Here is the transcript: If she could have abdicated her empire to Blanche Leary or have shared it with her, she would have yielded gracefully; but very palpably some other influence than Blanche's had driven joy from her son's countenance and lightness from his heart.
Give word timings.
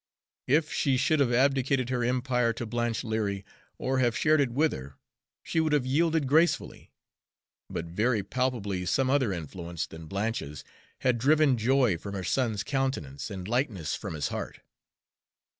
If 0.47 0.73
she 0.73 0.97
could 0.97 1.19
have 1.19 1.31
abdicated 1.31 1.89
her 1.89 2.03
empire 2.03 2.53
to 2.53 2.65
Blanche 2.65 3.03
Leary 3.03 3.45
or 3.77 3.99
have 3.99 4.17
shared 4.17 4.41
it 4.41 4.49
with 4.49 4.73
her, 4.73 4.95
she 5.43 5.59
would 5.59 5.73
have 5.73 5.85
yielded 5.85 6.25
gracefully; 6.25 6.89
but 7.69 7.85
very 7.85 8.23
palpably 8.23 8.87
some 8.87 9.11
other 9.11 9.31
influence 9.31 9.85
than 9.85 10.07
Blanche's 10.07 10.63
had 11.01 11.19
driven 11.19 11.55
joy 11.55 11.99
from 11.99 12.15
her 12.15 12.23
son's 12.23 12.63
countenance 12.63 13.29
and 13.29 13.47
lightness 13.47 13.93
from 13.93 14.15
his 14.15 14.29
heart. 14.29 14.61